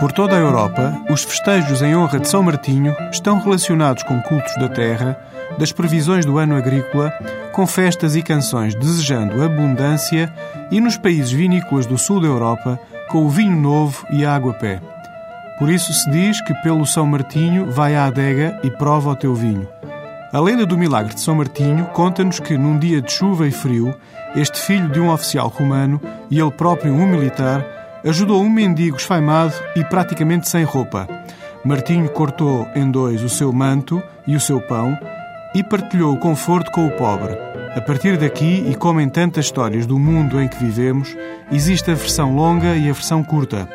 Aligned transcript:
Por 0.00 0.12
toda 0.12 0.34
a 0.34 0.38
Europa, 0.38 0.98
os 1.10 1.22
festejos 1.24 1.82
em 1.82 1.94
honra 1.94 2.18
de 2.18 2.26
São 2.26 2.42
Martinho 2.42 2.96
estão 3.12 3.38
relacionados 3.38 4.02
com 4.02 4.18
cultos 4.22 4.56
da 4.56 4.66
terra, 4.66 5.14
das 5.58 5.72
previsões 5.72 6.24
do 6.24 6.38
ano 6.38 6.56
agrícola, 6.56 7.12
com 7.52 7.66
festas 7.66 8.16
e 8.16 8.22
canções 8.22 8.74
desejando 8.74 9.42
abundância 9.42 10.32
e 10.70 10.80
nos 10.80 10.96
países 10.96 11.30
vinícolas 11.30 11.84
do 11.84 11.98
sul 11.98 12.18
da 12.18 12.28
Europa, 12.28 12.80
com 13.10 13.26
o 13.26 13.28
vinho 13.28 13.54
novo 13.54 14.06
e 14.10 14.24
a 14.24 14.34
água-pé. 14.34 14.80
Por 15.58 15.68
isso 15.68 15.92
se 15.92 16.10
diz 16.10 16.40
que 16.40 16.54
pelo 16.62 16.86
São 16.86 17.06
Martinho 17.06 17.70
vai 17.70 17.94
à 17.94 18.06
adega 18.06 18.58
e 18.64 18.70
prova 18.70 19.10
o 19.10 19.16
teu 19.16 19.34
vinho. 19.34 19.68
A 20.32 20.40
lenda 20.40 20.64
do 20.64 20.78
milagre 20.78 21.12
de 21.12 21.20
São 21.20 21.34
Martinho 21.34 21.84
conta-nos 21.92 22.40
que 22.40 22.56
num 22.56 22.78
dia 22.78 23.02
de 23.02 23.12
chuva 23.12 23.46
e 23.46 23.50
frio, 23.50 23.94
este 24.34 24.58
filho 24.60 24.88
de 24.88 24.98
um 24.98 25.12
oficial 25.12 25.48
romano 25.48 26.00
e 26.30 26.40
ele 26.40 26.50
próprio 26.52 26.90
um 26.90 27.06
militar 27.06 27.79
ajudou 28.04 28.42
um 28.42 28.50
mendigo 28.50 28.96
esfaimado 28.96 29.54
e 29.76 29.84
praticamente 29.84 30.48
sem 30.48 30.64
roupa. 30.64 31.08
Martinho 31.64 32.08
cortou 32.10 32.66
em 32.74 32.90
dois 32.90 33.22
o 33.22 33.28
seu 33.28 33.52
manto 33.52 34.02
e 34.26 34.34
o 34.34 34.40
seu 34.40 34.60
pão 34.60 34.96
e 35.54 35.62
partilhou 35.62 36.14
o 36.14 36.18
conforto 36.18 36.70
com 36.70 36.86
o 36.86 36.90
pobre. 36.92 37.36
A 37.74 37.80
partir 37.80 38.16
daqui, 38.16 38.64
e 38.68 38.74
como 38.74 39.00
em 39.00 39.08
tantas 39.08 39.44
histórias 39.44 39.86
do 39.86 39.98
mundo 39.98 40.40
em 40.40 40.48
que 40.48 40.56
vivemos, 40.56 41.16
existe 41.52 41.90
a 41.90 41.94
versão 41.94 42.34
longa 42.34 42.76
e 42.76 42.88
a 42.88 42.92
versão 42.92 43.22
curta. 43.22 43.68